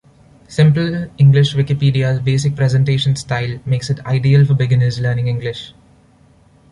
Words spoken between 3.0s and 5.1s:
style makes it ideal for beginners